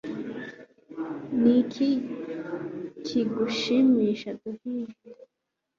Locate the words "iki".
1.61-1.89